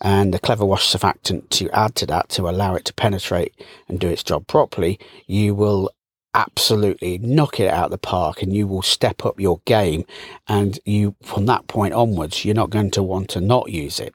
and 0.00 0.32
the 0.32 0.38
clever 0.38 0.64
wash 0.64 0.92
surfactant 0.92 1.48
to 1.50 1.70
add 1.70 1.94
to 1.96 2.06
that 2.06 2.28
to 2.30 2.48
allow 2.48 2.74
it 2.74 2.84
to 2.86 2.94
penetrate 2.94 3.54
and 3.88 4.00
do 4.00 4.08
its 4.08 4.22
job 4.22 4.46
properly, 4.46 4.98
you 5.26 5.54
will 5.54 5.90
absolutely 6.34 7.18
knock 7.18 7.58
it 7.58 7.72
out 7.72 7.86
of 7.86 7.90
the 7.90 7.98
park 7.98 8.42
and 8.42 8.54
you 8.54 8.66
will 8.66 8.82
step 8.82 9.24
up 9.24 9.40
your 9.40 9.60
game. 9.64 10.04
And 10.46 10.78
you 10.84 11.16
from 11.22 11.46
that 11.46 11.66
point 11.66 11.94
onwards 11.94 12.44
you're 12.44 12.54
not 12.54 12.70
going 12.70 12.90
to 12.92 13.02
want 13.02 13.30
to 13.30 13.40
not 13.40 13.70
use 13.70 13.98
it. 13.98 14.14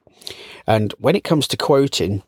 And 0.66 0.94
when 0.98 1.16
it 1.16 1.24
comes 1.24 1.46
to 1.48 1.56
quoting 1.56 2.22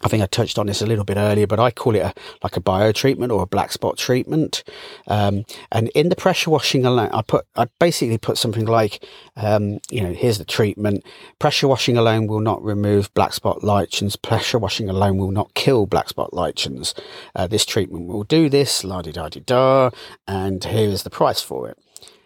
I 0.00 0.08
think 0.08 0.22
I 0.22 0.26
touched 0.26 0.58
on 0.58 0.66
this 0.66 0.82
a 0.82 0.86
little 0.86 1.04
bit 1.04 1.16
earlier, 1.16 1.46
but 1.46 1.60
I 1.60 1.70
call 1.70 1.94
it 1.94 2.00
a, 2.00 2.12
like 2.42 2.56
a 2.56 2.60
bio 2.60 2.90
treatment 2.92 3.30
or 3.30 3.42
a 3.42 3.46
black 3.46 3.70
spot 3.70 3.98
treatment. 3.98 4.64
Um, 5.06 5.44
and 5.70 5.88
in 5.90 6.08
the 6.08 6.16
pressure 6.16 6.50
washing 6.50 6.84
alone, 6.84 7.10
I 7.12 7.22
put, 7.22 7.46
I 7.54 7.66
basically 7.78 8.18
put 8.18 8.36
something 8.36 8.64
like, 8.64 9.06
um, 9.36 9.78
you 9.90 10.00
know, 10.00 10.12
here's 10.12 10.38
the 10.38 10.44
treatment. 10.44 11.04
Pressure 11.38 11.68
washing 11.68 11.96
alone 11.96 12.26
will 12.26 12.40
not 12.40 12.62
remove 12.64 13.14
black 13.14 13.32
spot 13.32 13.62
lichens. 13.62 14.16
Pressure 14.16 14.58
washing 14.58 14.88
alone 14.88 15.18
will 15.18 15.30
not 15.30 15.54
kill 15.54 15.86
black 15.86 16.08
spot 16.08 16.32
lichens. 16.32 16.94
Uh, 17.36 17.46
this 17.46 17.64
treatment 17.64 18.06
will 18.06 18.24
do 18.24 18.48
this, 18.48 18.82
la 18.82 19.02
di 19.02 19.12
da 19.12 19.28
di 19.28 19.40
da, 19.40 19.90
and 20.26 20.64
here 20.64 20.88
is 20.88 21.04
the 21.04 21.10
price 21.10 21.40
for 21.40 21.68
it. 21.68 21.78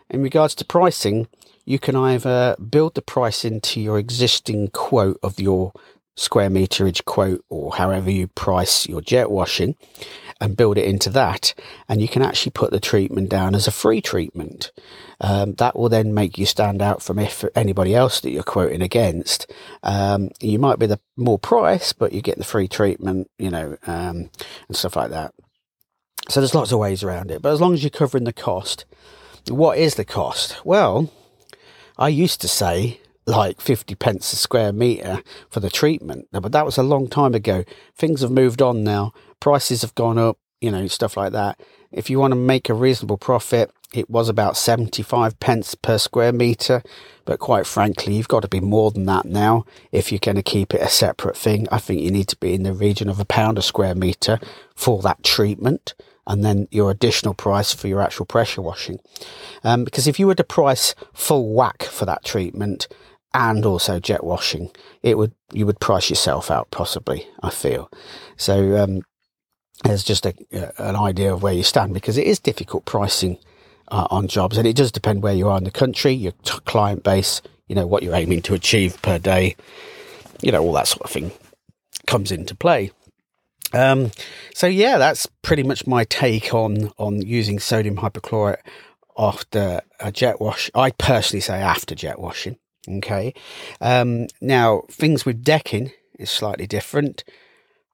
In 0.08 0.22
regards 0.22 0.54
to 0.54 0.64
pricing, 0.64 1.26
you 1.66 1.80
can 1.80 1.96
either 1.96 2.56
build 2.70 2.94
the 2.94 3.02
price 3.02 3.44
into 3.44 3.80
your 3.80 3.98
existing 3.98 4.68
quote 4.68 5.18
of 5.22 5.40
your 5.40 5.72
square 6.16 6.48
meterage 6.48 7.04
quote 7.04 7.44
or 7.48 7.74
however 7.74 8.10
you 8.10 8.26
price 8.26 8.88
your 8.88 9.00
jet 9.00 9.30
washing 9.30 9.76
and 10.40 10.56
build 10.56 10.78
it 10.78 10.86
into 10.86 11.10
that. 11.10 11.54
And 11.88 12.00
you 12.00 12.08
can 12.08 12.22
actually 12.22 12.52
put 12.52 12.70
the 12.70 12.80
treatment 12.80 13.28
down 13.28 13.54
as 13.54 13.66
a 13.66 13.70
free 13.72 14.00
treatment. 14.00 14.72
Um, 15.20 15.54
that 15.54 15.76
will 15.76 15.88
then 15.88 16.14
make 16.14 16.36
you 16.38 16.46
stand 16.46 16.82
out 16.82 17.02
from 17.02 17.18
if 17.18 17.44
anybody 17.54 17.94
else 17.94 18.20
that 18.20 18.30
you're 18.30 18.42
quoting 18.42 18.82
against. 18.82 19.50
Um, 19.82 20.30
you 20.40 20.58
might 20.58 20.78
be 20.78 20.86
the 20.86 21.00
more 21.16 21.38
price, 21.38 21.92
but 21.92 22.12
you 22.12 22.20
get 22.20 22.38
the 22.38 22.44
free 22.44 22.68
treatment, 22.68 23.30
you 23.38 23.50
know, 23.50 23.76
um, 23.86 24.30
and 24.68 24.76
stuff 24.76 24.96
like 24.96 25.10
that. 25.10 25.32
So 26.28 26.40
there's 26.40 26.54
lots 26.54 26.72
of 26.72 26.78
ways 26.78 27.02
around 27.02 27.30
it. 27.30 27.40
But 27.40 27.52
as 27.52 27.60
long 27.60 27.72
as 27.72 27.82
you're 27.82 27.90
covering 27.90 28.24
the 28.24 28.32
cost, 28.32 28.84
what 29.48 29.78
is 29.78 29.94
the 29.94 30.04
cost? 30.04 30.64
Well, 30.66 31.10
I 31.96 32.08
used 32.08 32.40
to 32.40 32.48
say 32.48 33.00
like 33.26 33.60
50 33.60 33.94
pence 33.96 34.32
a 34.32 34.36
square 34.36 34.72
metre 34.72 35.22
for 35.50 35.60
the 35.60 35.70
treatment. 35.70 36.28
But 36.32 36.52
that 36.52 36.64
was 36.64 36.78
a 36.78 36.82
long 36.82 37.08
time 37.08 37.34
ago. 37.34 37.64
Things 37.94 38.20
have 38.20 38.30
moved 38.30 38.62
on 38.62 38.84
now. 38.84 39.12
Prices 39.40 39.82
have 39.82 39.94
gone 39.94 40.18
up, 40.18 40.38
you 40.60 40.70
know, 40.70 40.86
stuff 40.86 41.16
like 41.16 41.32
that. 41.32 41.60
If 41.90 42.08
you 42.08 42.18
want 42.18 42.32
to 42.32 42.36
make 42.36 42.68
a 42.68 42.74
reasonable 42.74 43.18
profit, 43.18 43.70
it 43.92 44.10
was 44.10 44.28
about 44.28 44.56
75 44.56 45.38
pence 45.40 45.74
per 45.74 45.98
square 45.98 46.32
metre. 46.32 46.82
But 47.24 47.40
quite 47.40 47.66
frankly, 47.66 48.14
you've 48.14 48.28
got 48.28 48.42
to 48.42 48.48
be 48.48 48.60
more 48.60 48.90
than 48.90 49.06
that 49.06 49.24
now 49.24 49.64
if 49.90 50.12
you're 50.12 50.18
going 50.20 50.36
to 50.36 50.42
keep 50.42 50.74
it 50.74 50.80
a 50.80 50.88
separate 50.88 51.36
thing. 51.36 51.66
I 51.72 51.78
think 51.78 52.00
you 52.00 52.10
need 52.10 52.28
to 52.28 52.36
be 52.36 52.54
in 52.54 52.62
the 52.62 52.72
region 52.72 53.08
of 53.08 53.18
a 53.18 53.24
pound 53.24 53.58
a 53.58 53.62
square 53.62 53.94
metre 53.94 54.38
for 54.74 55.02
that 55.02 55.24
treatment 55.24 55.94
and 56.26 56.44
then 56.44 56.66
your 56.70 56.90
additional 56.90 57.34
price 57.34 57.72
for 57.72 57.88
your 57.88 58.00
actual 58.00 58.26
pressure 58.26 58.62
washing. 58.62 59.00
Um, 59.62 59.84
because 59.84 60.06
if 60.06 60.18
you 60.18 60.26
were 60.26 60.34
to 60.34 60.44
price 60.44 60.94
full 61.12 61.54
whack 61.54 61.84
for 61.84 62.04
that 62.04 62.24
treatment, 62.24 62.88
and 63.34 63.64
also 63.66 64.00
jet 64.00 64.24
washing, 64.24 64.70
it 65.02 65.18
would 65.18 65.32
you 65.52 65.66
would 65.66 65.80
price 65.80 66.10
yourself 66.10 66.50
out 66.50 66.70
possibly. 66.70 67.26
I 67.42 67.50
feel 67.50 67.90
so. 68.36 68.76
Um, 68.76 69.02
there's 69.84 70.04
just 70.04 70.24
a, 70.24 70.34
an 70.78 70.96
idea 70.96 71.34
of 71.34 71.42
where 71.42 71.52
you 71.52 71.62
stand 71.62 71.92
because 71.92 72.16
it 72.16 72.26
is 72.26 72.38
difficult 72.38 72.86
pricing 72.86 73.38
uh, 73.88 74.06
on 74.10 74.26
jobs, 74.26 74.56
and 74.56 74.66
it 74.66 74.76
does 74.76 74.90
depend 74.90 75.22
where 75.22 75.34
you 75.34 75.48
are 75.48 75.58
in 75.58 75.64
the 75.64 75.70
country, 75.70 76.12
your 76.12 76.32
t- 76.44 76.58
client 76.64 77.02
base, 77.02 77.42
you 77.68 77.74
know 77.74 77.86
what 77.86 78.02
you're 78.02 78.14
aiming 78.14 78.42
to 78.42 78.54
achieve 78.54 79.00
per 79.02 79.18
day, 79.18 79.54
you 80.40 80.50
know 80.50 80.62
all 80.62 80.72
that 80.72 80.88
sort 80.88 81.02
of 81.02 81.10
thing 81.10 81.30
comes 82.06 82.32
into 82.32 82.54
play. 82.54 82.90
Um, 83.72 84.12
so 84.54 84.66
yeah, 84.66 84.98
that's 84.98 85.26
pretty 85.42 85.62
much 85.62 85.86
my 85.86 86.04
take 86.04 86.54
on 86.54 86.90
on 86.98 87.20
using 87.20 87.58
sodium 87.58 87.96
hypochlorite 87.96 88.60
after 89.18 89.82
a 90.00 90.12
jet 90.12 90.40
wash. 90.40 90.70
I 90.74 90.90
personally 90.90 91.40
say 91.40 91.60
after 91.60 91.94
jet 91.94 92.18
washing. 92.18 92.56
Okay. 92.88 93.34
Um, 93.80 94.26
now, 94.40 94.82
things 94.90 95.24
with 95.24 95.42
decking 95.42 95.92
is 96.18 96.30
slightly 96.30 96.66
different. 96.66 97.24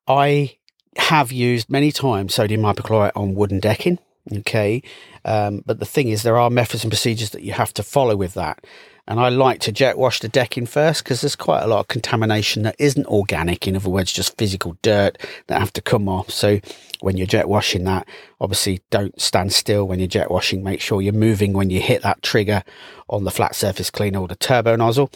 I 0.06 0.56
have 0.96 1.32
used 1.32 1.70
many 1.70 1.90
times 1.92 2.34
sodium 2.34 2.62
hypochlorite 2.62 3.12
on 3.16 3.34
wooden 3.34 3.61
decking. 3.61 3.99
Okay. 4.32 4.82
Um, 5.25 5.62
but 5.66 5.78
the 5.78 5.87
thing 5.87 6.08
is, 6.08 6.22
there 6.22 6.38
are 6.38 6.50
methods 6.50 6.84
and 6.84 6.90
procedures 6.90 7.30
that 7.30 7.42
you 7.42 7.52
have 7.52 7.75
to 7.75 7.82
follow 7.82 8.16
with 8.16 8.34
that. 8.34 8.64
And 9.09 9.18
I 9.18 9.30
like 9.30 9.59
to 9.62 9.73
jet 9.73 9.99
wash 9.99 10.21
the 10.21 10.28
decking 10.28 10.66
first 10.66 11.02
because 11.02 11.23
there's 11.23 11.35
quite 11.35 11.62
a 11.62 11.66
lot 11.66 11.80
of 11.80 11.88
contamination 11.88 12.62
that 12.62 12.76
isn't 12.78 13.06
organic. 13.06 13.66
In 13.66 13.75
other 13.75 13.90
words, 13.90 14.12
just 14.12 14.38
physical 14.38 14.76
dirt 14.80 15.18
that 15.49 15.59
have 15.59 15.73
to 15.73 15.82
come 15.82 16.09
off. 16.09 16.30
So 16.30 16.61
when 17.00 17.16
you're 17.16 17.26
jet 17.26 17.49
washing 17.49 17.82
that, 17.85 18.06
obviously 18.40 18.80
don't 18.90 19.21
stand 19.21 19.52
still 19.52 19.88
when 19.88 19.99
you're 19.99 20.06
jet 20.06 20.30
washing. 20.30 20.62
Make 20.62 20.80
sure 20.80 21.02
you're 21.02 21.12
moving 21.12 21.52
when 21.52 21.68
you 21.68 21.80
hit 21.80 22.02
that 22.02 22.23
trigger 22.23 22.62
on 23.09 23.25
the 23.25 23.32
flat 23.32 23.56
surface 23.56 23.90
cleaner 23.90 24.21
or 24.21 24.28
the 24.28 24.37
turbo 24.37 24.76
nozzle. 24.76 25.11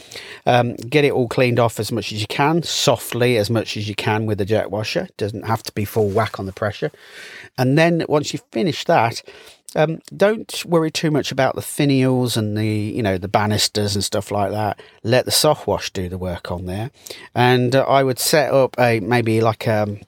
Um, 0.47 0.75
get 0.75 1.05
it 1.05 1.13
all 1.13 1.29
cleaned 1.29 1.61
off 1.61 1.79
as 1.79 1.93
much 1.93 2.13
as 2.13 2.21
you 2.21 2.27
can, 2.27 2.65
softly 2.65 3.37
as 3.37 3.51
much 3.51 3.77
as 3.77 3.89
you 3.89 3.95
can 3.95 4.27
with 4.27 4.39
the 4.39 4.45
jet 4.45 4.73
washer. 4.73 5.07
Doesn't 5.17 5.47
have 5.47 5.63
to 5.63 5.73
be 5.73 5.85
full 5.85 6.09
whack 6.09 6.41
on 6.41 6.47
the 6.47 6.53
pressure. 6.53 6.91
And 7.57 7.79
then 7.79 8.05
once 8.09 8.33
you 8.33 8.41
finish 8.51 8.85
that, 8.87 9.23
um, 9.75 10.01
don't 10.17 10.65
worry 10.65 10.91
too 10.91 11.11
much 11.11 11.33
about 11.33 11.55
the 11.55 11.61
finials 11.61 12.37
and 12.37 12.57
the 12.57 12.67
you 12.67 13.03
know 13.03 13.19
the 13.19 13.29
banisters 13.29 13.95
and 13.95 14.05
stuff 14.05 14.31
like 14.31 14.51
that. 14.53 14.81
Let 15.03 15.25
the 15.25 15.31
soft 15.31 15.67
wash 15.67 15.91
do 15.93 16.09
the 16.09 16.19
work 16.19 16.51
on 16.51 16.67
there, 16.67 16.91
and 17.35 17.75
uh, 17.75 17.83
I 17.83 18.03
would 18.03 18.19
set 18.19 18.53
up 18.53 18.77
a 18.79 19.01
maybe 19.01 19.41
like 19.41 19.67
um, 19.67 20.01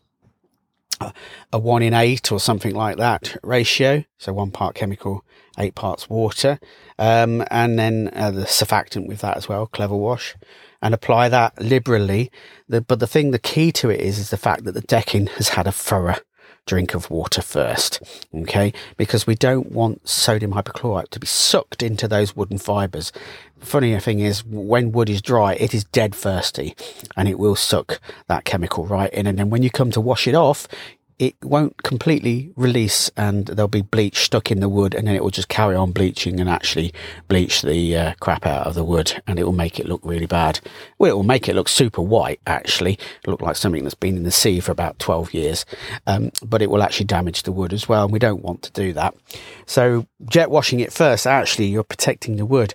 a 1.00 1.12
a 1.52 1.58
one 1.58 1.82
in 1.82 1.94
eight 1.94 2.30
or 2.30 2.40
something 2.40 2.74
like 2.74 2.96
that 2.98 3.36
ratio. 3.42 4.04
So 4.18 4.32
one 4.32 4.50
part 4.50 4.74
chemical, 4.74 5.24
eight 5.58 5.74
parts 5.74 6.08
water, 6.08 6.60
um, 6.98 7.44
and 7.50 7.78
then 7.78 8.10
uh, 8.14 8.30
the 8.30 8.42
surfactant 8.42 9.08
with 9.08 9.20
that 9.20 9.36
as 9.36 9.48
well, 9.48 9.66
clever 9.66 9.96
wash, 9.96 10.36
and 10.80 10.94
apply 10.94 11.28
that 11.30 11.60
liberally. 11.60 12.30
The, 12.68 12.80
but 12.80 13.00
the 13.00 13.06
thing, 13.06 13.32
the 13.32 13.38
key 13.38 13.72
to 13.72 13.90
it 13.90 14.00
is, 14.00 14.18
is 14.18 14.30
the 14.30 14.36
fact 14.36 14.64
that 14.64 14.72
the 14.72 14.80
decking 14.82 15.26
has 15.36 15.50
had 15.50 15.66
a 15.66 15.72
thorough 15.72 16.16
drink 16.68 16.94
of 16.94 17.10
water 17.10 17.42
first. 17.42 18.00
Okay. 18.34 18.72
Because 18.96 19.26
we 19.26 19.34
don't 19.34 19.72
want 19.72 20.06
sodium 20.08 20.52
hypochlorite 20.52 21.08
to 21.08 21.18
be 21.18 21.26
sucked 21.26 21.82
into 21.82 22.06
those 22.06 22.36
wooden 22.36 22.58
fibers. 22.58 23.10
Funny 23.58 23.98
thing 23.98 24.20
is, 24.20 24.44
when 24.44 24.92
wood 24.92 25.10
is 25.10 25.20
dry, 25.20 25.54
it 25.54 25.74
is 25.74 25.82
dead 25.84 26.14
thirsty 26.14 26.76
and 27.16 27.28
it 27.28 27.38
will 27.38 27.56
suck 27.56 28.00
that 28.28 28.44
chemical 28.44 28.86
right 28.86 29.12
in. 29.12 29.26
And 29.26 29.38
then 29.38 29.50
when 29.50 29.64
you 29.64 29.70
come 29.70 29.90
to 29.90 30.00
wash 30.00 30.28
it 30.28 30.34
off, 30.36 30.68
it 31.18 31.34
won't 31.42 31.82
completely 31.82 32.52
release 32.54 33.10
and 33.16 33.46
there'll 33.46 33.66
be 33.66 33.82
bleach 33.82 34.18
stuck 34.18 34.52
in 34.52 34.60
the 34.60 34.68
wood 34.68 34.94
and 34.94 35.08
then 35.08 35.16
it 35.16 35.22
will 35.22 35.30
just 35.30 35.48
carry 35.48 35.74
on 35.74 35.90
bleaching 35.90 36.38
and 36.38 36.48
actually 36.48 36.92
bleach 37.26 37.62
the 37.62 37.96
uh, 37.96 38.14
crap 38.20 38.46
out 38.46 38.68
of 38.68 38.74
the 38.74 38.84
wood 38.84 39.20
and 39.26 39.38
it 39.38 39.42
will 39.42 39.52
make 39.52 39.80
it 39.80 39.88
look 39.88 40.00
really 40.04 40.26
bad. 40.26 40.60
Well, 40.98 41.10
it 41.10 41.14
will 41.14 41.24
make 41.24 41.48
it 41.48 41.56
look 41.56 41.68
super 41.68 42.02
white 42.02 42.40
actually, 42.46 43.00
look 43.26 43.42
like 43.42 43.56
something 43.56 43.82
that's 43.82 43.96
been 43.96 44.16
in 44.16 44.22
the 44.22 44.30
sea 44.30 44.60
for 44.60 44.70
about 44.70 45.00
12 45.00 45.34
years. 45.34 45.66
Um, 46.06 46.30
but 46.44 46.62
it 46.62 46.70
will 46.70 46.84
actually 46.84 47.06
damage 47.06 47.42
the 47.42 47.52
wood 47.52 47.72
as 47.72 47.88
well. 47.88 48.04
And 48.04 48.12
we 48.12 48.20
don't 48.20 48.42
want 48.42 48.62
to 48.62 48.72
do 48.72 48.92
that. 48.92 49.14
So 49.66 50.06
jet 50.28 50.50
washing 50.50 50.78
it 50.78 50.92
first, 50.92 51.26
actually 51.26 51.66
you're 51.66 51.82
protecting 51.82 52.36
the 52.36 52.46
wood. 52.46 52.74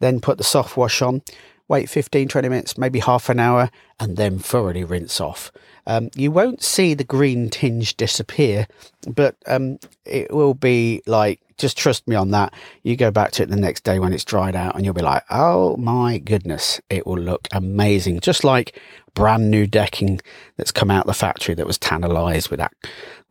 Then 0.00 0.20
put 0.20 0.38
the 0.38 0.44
soft 0.44 0.78
wash 0.78 1.02
on, 1.02 1.20
wait 1.68 1.90
15, 1.90 2.28
20 2.28 2.48
minutes, 2.48 2.78
maybe 2.78 3.00
half 3.00 3.28
an 3.28 3.38
hour 3.38 3.70
and 4.00 4.16
then 4.16 4.38
thoroughly 4.38 4.82
rinse 4.82 5.20
off. 5.20 5.52
Um, 5.86 6.10
you 6.14 6.30
won't 6.30 6.62
see 6.62 6.94
the 6.94 7.04
green 7.04 7.50
tinge 7.50 7.96
disappear, 7.96 8.66
but 9.06 9.36
um, 9.46 9.78
it 10.04 10.32
will 10.32 10.54
be 10.54 11.02
like, 11.06 11.40
just 11.58 11.76
trust 11.76 12.06
me 12.08 12.16
on 12.16 12.30
that. 12.30 12.52
You 12.82 12.96
go 12.96 13.10
back 13.10 13.32
to 13.32 13.42
it 13.42 13.48
the 13.48 13.56
next 13.56 13.84
day 13.84 13.98
when 13.98 14.12
it's 14.12 14.24
dried 14.24 14.56
out 14.56 14.74
and 14.74 14.84
you'll 14.84 14.94
be 14.94 15.02
like, 15.02 15.24
oh 15.30 15.76
my 15.76 16.18
goodness, 16.18 16.80
it 16.88 17.06
will 17.06 17.18
look 17.18 17.48
amazing. 17.52 18.20
Just 18.20 18.44
like 18.44 18.80
brand 19.14 19.50
new 19.50 19.66
decking 19.66 20.20
that's 20.56 20.72
come 20.72 20.90
out 20.90 21.06
the 21.06 21.14
factory 21.14 21.54
that 21.54 21.66
was 21.66 21.78
tantalized 21.78 22.50
with 22.50 22.58
that, 22.58 22.72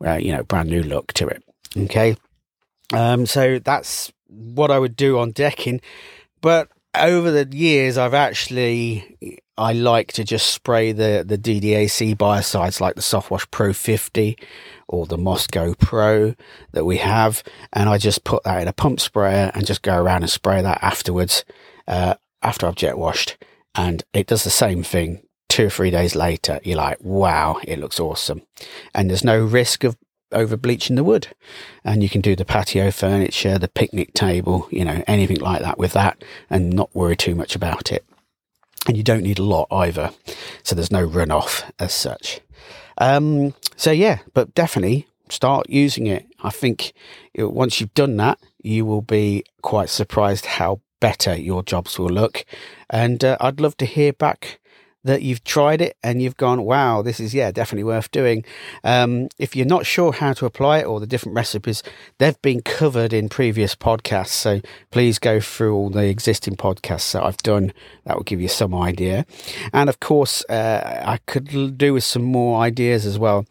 uh, 0.04 0.14
you 0.14 0.32
know, 0.32 0.42
brand 0.42 0.68
new 0.68 0.82
look 0.82 1.12
to 1.14 1.26
it. 1.26 1.42
Okay. 1.76 2.16
Um, 2.92 3.26
so 3.26 3.58
that's 3.58 4.12
what 4.28 4.70
I 4.70 4.78
would 4.78 4.96
do 4.96 5.18
on 5.18 5.32
decking. 5.32 5.80
But 6.40 6.68
over 6.94 7.30
the 7.30 7.56
years, 7.56 7.98
I've 7.98 8.14
actually 8.14 9.38
I 9.56 9.72
like 9.72 10.12
to 10.14 10.24
just 10.24 10.50
spray 10.50 10.92
the 10.92 11.24
the 11.26 11.38
DDAC 11.38 12.16
biocides 12.16 12.80
like 12.80 12.94
the 12.94 13.02
Softwash 13.02 13.46
Pro 13.50 13.72
50 13.72 14.38
or 14.88 15.06
the 15.06 15.16
Mosgo 15.16 15.78
Pro 15.78 16.34
that 16.72 16.84
we 16.84 16.98
have, 16.98 17.42
and 17.72 17.88
I 17.88 17.98
just 17.98 18.24
put 18.24 18.44
that 18.44 18.62
in 18.62 18.68
a 18.68 18.72
pump 18.72 19.00
sprayer 19.00 19.50
and 19.54 19.66
just 19.66 19.82
go 19.82 19.96
around 19.96 20.22
and 20.22 20.30
spray 20.30 20.62
that 20.62 20.82
afterwards 20.82 21.44
uh, 21.88 22.14
after 22.42 22.66
I've 22.66 22.74
jet 22.74 22.98
washed, 22.98 23.36
and 23.74 24.02
it 24.12 24.26
does 24.26 24.44
the 24.44 24.50
same 24.50 24.82
thing. 24.82 25.22
Two 25.48 25.66
or 25.66 25.70
three 25.70 25.90
days 25.90 26.14
later, 26.14 26.60
you're 26.64 26.78
like, 26.78 26.96
wow, 27.02 27.60
it 27.64 27.78
looks 27.78 28.00
awesome, 28.00 28.42
and 28.94 29.10
there's 29.10 29.24
no 29.24 29.44
risk 29.44 29.84
of 29.84 29.98
over 30.32 30.56
bleaching 30.56 30.96
the 30.96 31.04
wood. 31.04 31.28
And 31.84 32.02
you 32.02 32.08
can 32.08 32.20
do 32.20 32.36
the 32.36 32.44
patio 32.44 32.90
furniture, 32.90 33.58
the 33.58 33.68
picnic 33.68 34.14
table, 34.14 34.68
you 34.70 34.84
know, 34.84 35.02
anything 35.06 35.38
like 35.40 35.62
that 35.62 35.78
with 35.78 35.92
that 35.92 36.22
and 36.50 36.72
not 36.72 36.94
worry 36.94 37.16
too 37.16 37.34
much 37.34 37.54
about 37.54 37.92
it. 37.92 38.04
And 38.86 38.96
you 38.96 39.02
don't 39.02 39.22
need 39.22 39.38
a 39.38 39.44
lot 39.44 39.68
either. 39.70 40.10
So 40.62 40.74
there's 40.74 40.90
no 40.90 41.06
runoff 41.06 41.70
as 41.78 41.94
such. 41.94 42.40
Um, 42.98 43.54
so 43.76 43.90
yeah, 43.90 44.18
but 44.34 44.54
definitely 44.54 45.06
start 45.28 45.68
using 45.68 46.06
it. 46.06 46.26
I 46.42 46.50
think 46.50 46.92
once 47.36 47.80
you've 47.80 47.94
done 47.94 48.16
that, 48.18 48.38
you 48.62 48.84
will 48.84 49.02
be 49.02 49.44
quite 49.62 49.88
surprised 49.88 50.46
how 50.46 50.80
better 51.00 51.36
your 51.36 51.62
jobs 51.62 51.98
will 51.98 52.10
look. 52.10 52.44
And 52.90 53.24
uh, 53.24 53.36
I'd 53.40 53.60
love 53.60 53.76
to 53.78 53.86
hear 53.86 54.12
back 54.12 54.60
that 55.04 55.22
you've 55.22 55.42
tried 55.44 55.80
it 55.80 55.96
and 56.02 56.22
you've 56.22 56.36
gone, 56.36 56.62
wow, 56.62 57.02
this 57.02 57.18
is, 57.18 57.34
yeah, 57.34 57.50
definitely 57.50 57.84
worth 57.84 58.10
doing. 58.10 58.44
Um, 58.84 59.28
if 59.38 59.56
you're 59.56 59.66
not 59.66 59.84
sure 59.84 60.12
how 60.12 60.32
to 60.34 60.46
apply 60.46 60.78
it 60.78 60.84
or 60.84 61.00
the 61.00 61.06
different 61.06 61.34
recipes, 61.34 61.82
they've 62.18 62.40
been 62.42 62.62
covered 62.62 63.12
in 63.12 63.28
previous 63.28 63.74
podcasts. 63.74 64.28
So 64.28 64.60
please 64.90 65.18
go 65.18 65.40
through 65.40 65.74
all 65.74 65.90
the 65.90 66.06
existing 66.06 66.56
podcasts 66.56 67.12
that 67.12 67.24
I've 67.24 67.38
done. 67.38 67.72
That 68.04 68.16
will 68.16 68.24
give 68.24 68.40
you 68.40 68.48
some 68.48 68.74
idea. 68.74 69.26
And 69.72 69.88
of 69.88 70.00
course, 70.00 70.44
uh, 70.48 71.02
I 71.04 71.18
could 71.26 71.76
do 71.76 71.94
with 71.94 72.04
some 72.04 72.22
more 72.22 72.60
ideas 72.60 73.04
as 73.04 73.18
well 73.18 73.44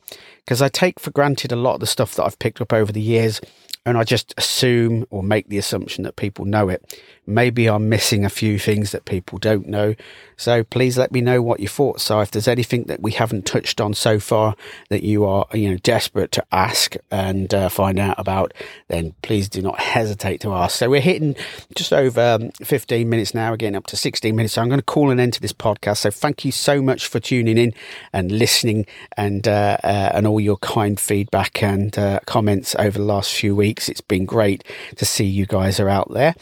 because 0.45 0.61
I 0.61 0.69
take 0.69 0.99
for 0.99 1.11
granted 1.11 1.51
a 1.51 1.57
lot 1.57 1.75
of 1.75 1.79
the 1.81 1.87
stuff 1.87 2.15
that 2.15 2.23
I've 2.23 2.39
picked 2.39 2.61
up 2.61 2.73
over 2.73 2.91
the 2.91 3.01
years 3.01 3.41
and 3.85 3.97
I 3.97 4.03
just 4.03 4.33
assume 4.37 5.05
or 5.09 5.23
make 5.23 5.49
the 5.49 5.57
assumption 5.57 6.03
that 6.03 6.15
people 6.15 6.45
know 6.45 6.69
it. 6.69 7.01
Maybe 7.33 7.67
I'm 7.67 7.89
missing 7.89 8.25
a 8.25 8.29
few 8.29 8.59
things 8.59 8.91
that 8.91 9.05
people 9.05 9.37
don't 9.37 9.67
know. 9.67 9.95
So 10.41 10.63
please 10.63 10.97
let 10.97 11.11
me 11.11 11.21
know 11.21 11.39
what 11.43 11.59
your 11.59 11.69
thoughts 11.69 12.09
are. 12.09 12.23
If 12.23 12.31
there's 12.31 12.47
anything 12.47 12.85
that 12.85 12.99
we 12.99 13.11
haven't 13.11 13.45
touched 13.45 13.79
on 13.79 13.93
so 13.93 14.19
far 14.19 14.55
that 14.89 15.03
you 15.03 15.23
are, 15.23 15.45
you 15.53 15.69
know, 15.69 15.77
desperate 15.77 16.31
to 16.31 16.45
ask 16.51 16.95
and 17.11 17.53
uh, 17.53 17.69
find 17.69 17.99
out 17.99 18.15
about, 18.17 18.51
then 18.87 19.13
please 19.21 19.47
do 19.47 19.61
not 19.61 19.79
hesitate 19.79 20.41
to 20.41 20.51
ask. 20.51 20.79
So 20.79 20.89
we're 20.89 20.99
hitting 20.99 21.35
just 21.75 21.93
over 21.93 22.39
um, 22.41 22.49
15 22.63 23.07
minutes 23.07 23.35
now, 23.35 23.53
again 23.53 23.75
up 23.75 23.85
to 23.87 23.95
16 23.95 24.35
minutes. 24.35 24.55
So 24.55 24.63
I'm 24.63 24.67
going 24.67 24.79
to 24.79 24.85
call 24.85 25.11
an 25.11 25.19
end 25.19 25.33
to 25.33 25.41
this 25.41 25.53
podcast. 25.53 25.97
So 25.97 26.09
thank 26.09 26.43
you 26.43 26.51
so 26.51 26.81
much 26.81 27.05
for 27.05 27.19
tuning 27.19 27.59
in 27.59 27.75
and 28.11 28.31
listening 28.31 28.87
and 29.17 29.47
uh, 29.47 29.77
uh, 29.83 30.11
and 30.13 30.25
all 30.25 30.39
your 30.39 30.57
kind 30.57 30.99
feedback 30.99 31.61
and 31.61 31.95
uh, 31.99 32.19
comments 32.25 32.75
over 32.79 32.97
the 32.97 33.05
last 33.05 33.31
few 33.31 33.55
weeks. 33.55 33.89
It's 33.89 34.01
been 34.01 34.25
great 34.25 34.63
to 34.95 35.05
see 35.05 35.25
you 35.25 35.45
guys 35.45 35.79
are 35.79 35.89
out 35.89 36.11
there. 36.11 36.33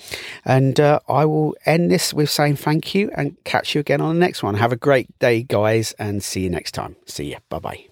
And 0.46 0.79
uh, 0.80 1.00
I 1.08 1.26
will 1.26 1.56
end 1.66 1.92
this 1.92 2.14
with 2.14 2.30
saying 2.30 2.58
thank 2.58 2.96
you 2.96 3.12
and 3.16 3.36
catch 3.44 3.76
you 3.76 3.82
again 3.82 4.02
on 4.02 4.16
the 4.16 4.20
next 4.20 4.44
one. 4.44 4.56
Have 4.56 4.72
a 4.72 4.78
great 4.78 5.08
day, 5.20 5.44
guys, 5.44 5.94
and 6.00 6.24
see 6.24 6.42
you 6.42 6.50
next 6.50 6.72
time. 6.72 6.96
See 7.06 7.32
ya. 7.32 7.40
Bye 7.50 7.60
bye. 7.60 7.89